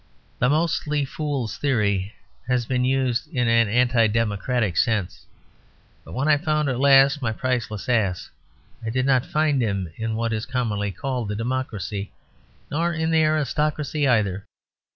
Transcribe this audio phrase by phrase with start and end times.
[0.39, 2.15] The "mostly fools" theory
[2.47, 5.27] has been used in an anti democratic sense;
[6.03, 8.31] but when I found at last my priceless ass,
[8.83, 12.11] I did not find him in what is commonly called the democracy;
[12.71, 14.47] nor in the aristocracy either.